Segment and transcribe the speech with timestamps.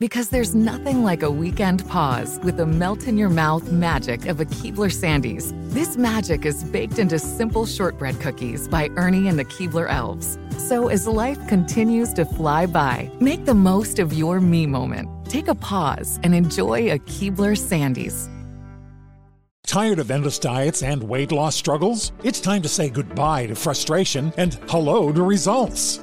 [0.00, 4.40] Because there's nothing like a weekend pause with the melt in your mouth magic of
[4.40, 5.52] a Keebler Sandies.
[5.74, 10.38] This magic is baked into simple shortbread cookies by Ernie and the Keebler Elves.
[10.56, 15.10] So as life continues to fly by, make the most of your me moment.
[15.28, 18.30] Take a pause and enjoy a Keebler Sandies.
[19.66, 22.10] Tired of endless diets and weight loss struggles?
[22.24, 26.02] It's time to say goodbye to frustration and hello to results.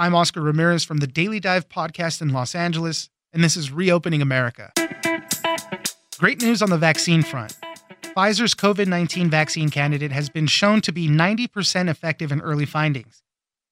[0.00, 4.22] I'm Oscar Ramirez from the Daily Dive podcast in Los Angeles, and this is Reopening
[4.22, 4.72] America.
[6.18, 7.54] Great news on the vaccine front.
[8.16, 13.22] Pfizer's COVID 19 vaccine candidate has been shown to be 90% effective in early findings.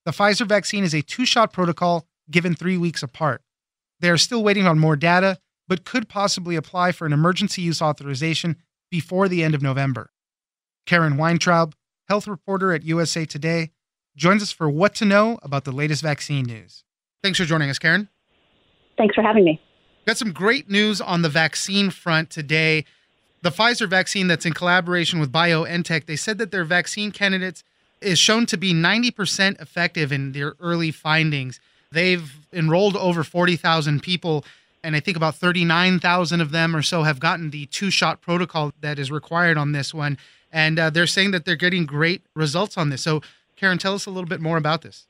[0.04, 3.40] The Pfizer vaccine is a two shot protocol given three weeks apart.
[4.00, 7.80] They are still waiting on more data, but could possibly apply for an emergency use
[7.80, 8.56] authorization
[8.90, 10.10] before the end of November.
[10.84, 11.74] Karen Weintraub,
[12.06, 13.70] health reporter at USA Today,
[14.18, 16.84] joins us for what to know about the latest vaccine news.
[17.22, 18.08] Thanks for joining us, Karen.
[18.96, 19.60] Thanks for having me.
[20.06, 22.84] Got some great news on the vaccine front today.
[23.42, 27.62] The Pfizer vaccine that's in collaboration with BioNTech, they said that their vaccine candidates
[28.00, 31.60] is shown to be 90% effective in their early findings.
[31.92, 34.44] They've enrolled over 40,000 people
[34.82, 38.72] and I think about 39,000 of them or so have gotten the two shot protocol
[38.80, 40.18] that is required on this one.
[40.52, 43.02] And uh, they're saying that they're getting great results on this.
[43.02, 43.20] So,
[43.58, 45.06] Karen, tell us a little bit more about this.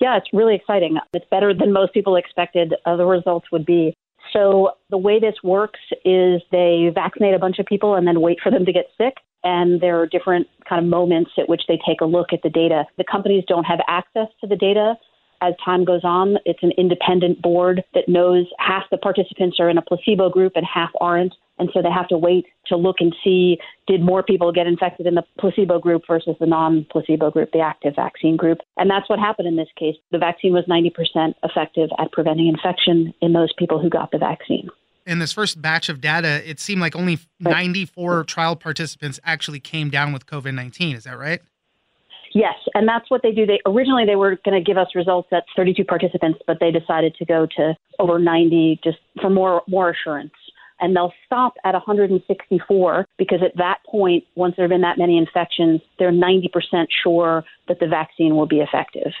[0.00, 0.98] Yeah, it's really exciting.
[1.12, 3.94] It's better than most people expected uh, the results would be.
[4.32, 8.38] So, the way this works is they vaccinate a bunch of people and then wait
[8.42, 9.14] for them to get sick.
[9.42, 12.50] And there are different kind of moments at which they take a look at the
[12.50, 12.84] data.
[12.98, 14.96] The companies don't have access to the data
[15.40, 16.36] as time goes on.
[16.44, 20.66] It's an independent board that knows half the participants are in a placebo group and
[20.66, 21.34] half aren't.
[21.58, 25.06] And so they have to wait to look and see did more people get infected
[25.06, 28.58] in the placebo group versus the non placebo group, the active vaccine group.
[28.76, 29.96] And that's what happened in this case.
[30.12, 34.68] The vaccine was 90% effective at preventing infection in those people who got the vaccine.
[35.06, 39.88] In this first batch of data, it seemed like only 94 trial participants actually came
[39.88, 40.96] down with COVID 19.
[40.96, 41.40] Is that right?
[42.34, 43.46] Yes, and that's what they do.
[43.46, 47.14] They originally they were going to give us results at 32 participants, but they decided
[47.16, 50.32] to go to over 90 just for more more assurance.
[50.80, 55.18] And they'll stop at 164 because at that point, once there have been that many
[55.18, 59.12] infections, they're 90% sure that the vaccine will be effective.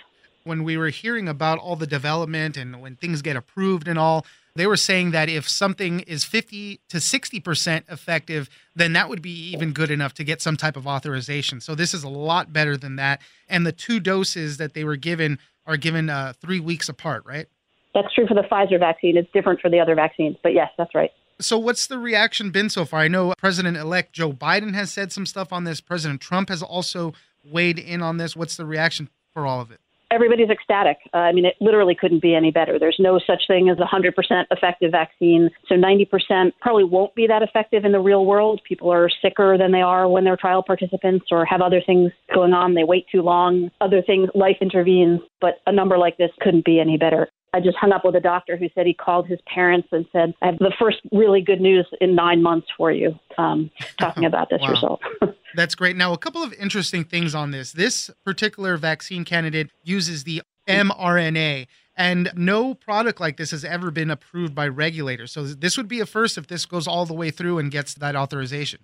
[0.48, 4.24] When we were hearing about all the development and when things get approved and all,
[4.56, 9.50] they were saying that if something is 50 to 60% effective, then that would be
[9.52, 11.60] even good enough to get some type of authorization.
[11.60, 13.20] So this is a lot better than that.
[13.46, 17.46] And the two doses that they were given are given uh, three weeks apart, right?
[17.94, 19.18] That's true for the Pfizer vaccine.
[19.18, 20.36] It's different for the other vaccines.
[20.42, 21.10] But yes, that's right.
[21.40, 23.00] So, what's the reaction been so far?
[23.00, 25.82] I know President elect Joe Biden has said some stuff on this.
[25.82, 27.12] President Trump has also
[27.44, 28.34] weighed in on this.
[28.34, 29.80] What's the reaction for all of it?
[30.10, 30.98] Everybody's ecstatic.
[31.12, 32.78] Uh, I mean, it literally couldn't be any better.
[32.78, 34.12] There's no such thing as a 100%
[34.50, 35.50] effective vaccine.
[35.68, 38.60] So 90% probably won't be that effective in the real world.
[38.66, 42.52] People are sicker than they are when they're trial participants or have other things going
[42.52, 42.74] on.
[42.74, 45.20] They wait too long, other things, life intervenes.
[45.40, 47.28] But a number like this couldn't be any better.
[47.54, 50.34] I just hung up with a doctor who said he called his parents and said,
[50.42, 54.50] I have the first really good news in nine months for you, um, talking about
[54.50, 55.00] this result.
[55.54, 55.96] That's great.
[55.96, 57.72] Now, a couple of interesting things on this.
[57.72, 61.66] This particular vaccine candidate uses the mRNA,
[61.96, 65.32] and no product like this has ever been approved by regulators.
[65.32, 67.94] So, this would be a first if this goes all the way through and gets
[67.94, 68.80] that authorization.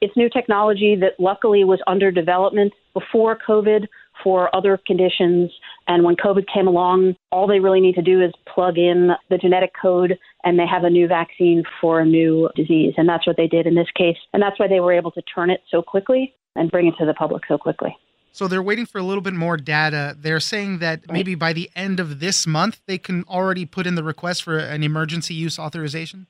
[0.00, 3.86] It's new technology that luckily was under development before COVID
[4.22, 5.50] for other conditions.
[5.86, 9.38] And when COVID came along, all they really need to do is plug in the
[9.38, 12.94] genetic code and they have a new vaccine for a new disease.
[12.96, 14.16] And that's what they did in this case.
[14.32, 17.06] And that's why they were able to turn it so quickly and bring it to
[17.06, 17.96] the public so quickly.
[18.32, 20.16] So they're waiting for a little bit more data.
[20.18, 23.94] They're saying that maybe by the end of this month, they can already put in
[23.94, 26.26] the request for an emergency use authorization?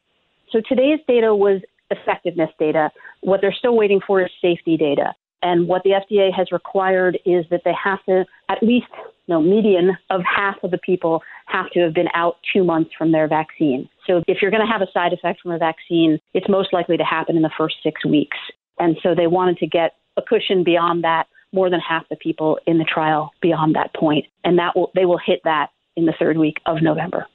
[0.51, 2.91] So today's data was effectiveness data.
[3.23, 5.15] What they're still waiting for is safety data.
[5.45, 8.87] And what the FDA has required is that they have to, at least,
[9.29, 13.13] no, median of half of the people have to have been out two months from
[13.13, 13.89] their vaccine.
[14.07, 16.97] So if you're going to have a side effect from a vaccine, it's most likely
[16.97, 18.39] to happen in the first six weeks.
[18.79, 22.59] And so they wanted to get a cushion beyond that, more than half the people
[22.67, 24.25] in the trial beyond that point.
[24.45, 27.27] And that will, they will hit that in the third week of November.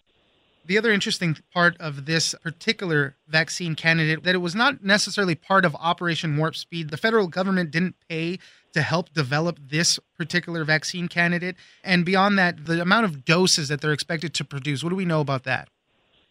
[0.69, 5.65] The other interesting part of this particular vaccine candidate that it was not necessarily part
[5.65, 6.91] of Operation Warp Speed.
[6.91, 8.37] The federal government didn't pay
[8.73, 11.55] to help develop this particular vaccine candidate.
[11.83, 15.05] And beyond that, the amount of doses that they're expected to produce, what do we
[15.05, 15.69] know about that?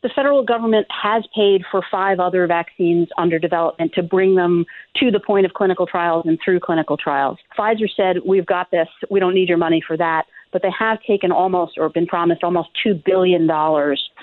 [0.04, 4.66] The federal government has paid for five other vaccines under development to bring them
[5.00, 7.38] to the point of clinical trials and through clinical trials.
[7.58, 8.86] Pfizer said, We've got this.
[9.10, 12.42] We don't need your money for that but they have taken almost or been promised
[12.42, 13.48] almost $2 billion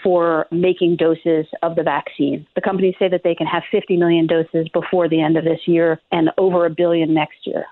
[0.04, 2.45] for making doses of the vaccine.
[2.56, 5.62] The companies say that they can have 50 million doses before the end of this
[5.66, 7.66] year and over a billion next year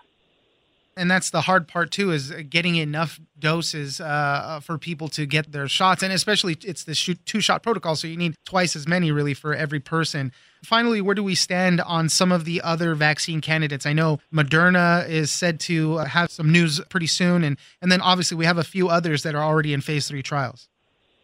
[0.95, 5.07] and that's the hard part too is uh, getting enough doses uh, uh, for people
[5.09, 6.95] to get their shots and especially it's the
[7.25, 10.31] two shot protocol so you need twice as many really for every person.
[10.63, 13.85] Finally where do we stand on some of the other vaccine candidates?
[13.85, 18.01] I know moderna is said to uh, have some news pretty soon and and then
[18.01, 20.69] obviously we have a few others that are already in phase three trials.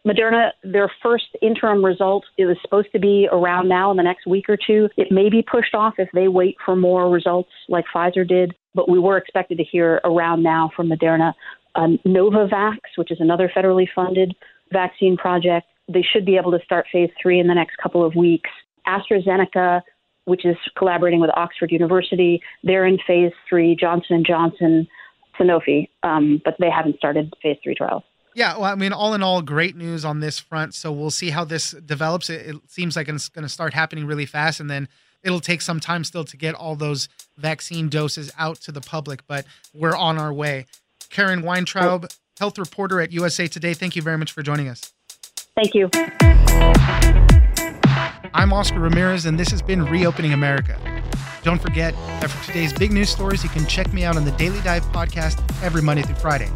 [0.06, 4.26] Moderna, their first interim result it was supposed to be around now in the next
[4.26, 4.88] week or two.
[4.96, 8.88] It may be pushed off if they wait for more results like Pfizer did but
[8.88, 11.32] we were expected to hear around now from Moderna.
[11.74, 14.34] Um, Novavax, which is another federally funded
[14.72, 18.14] vaccine project, they should be able to start phase three in the next couple of
[18.14, 18.50] weeks.
[18.86, 19.82] AstraZeneca,
[20.24, 23.74] which is collaborating with Oxford University, they're in phase three.
[23.74, 24.86] Johnson & Johnson,
[25.38, 28.02] Sanofi, um, but they haven't started phase three trials.
[28.34, 30.74] Yeah, well, I mean, all in all, great news on this front.
[30.74, 32.30] So we'll see how this develops.
[32.30, 34.88] It, it seems like it's going to start happening really fast, and then
[35.22, 39.26] it'll take some time still to get all those vaccine doses out to the public,
[39.26, 39.44] but
[39.74, 40.66] we're on our way.
[41.10, 42.08] Karen Weintraub,
[42.38, 44.92] health reporter at USA Today, thank you very much for joining us.
[45.56, 45.90] Thank you.
[48.32, 50.78] I'm Oscar Ramirez, and this has been Reopening America.
[51.42, 54.32] Don't forget that for today's big news stories, you can check me out on the
[54.32, 56.50] Daily Dive podcast every Monday through Friday.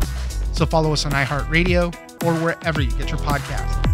[0.52, 1.94] So follow us on iHeartRadio
[2.24, 3.93] or wherever you get your podcasts.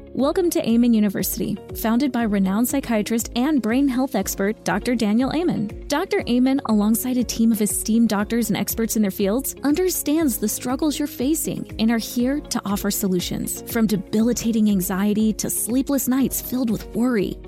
[0.13, 4.93] Welcome to Amen University, founded by renowned psychiatrist and brain health expert Dr.
[4.93, 5.85] Daniel Amen.
[5.87, 6.21] Dr.
[6.27, 10.99] Amen, alongside a team of esteemed doctors and experts in their fields, understands the struggles
[10.99, 13.61] you're facing and are here to offer solutions.
[13.71, 17.37] From debilitating anxiety to sleepless nights filled with worry,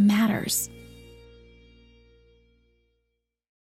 [0.00, 0.70] matters.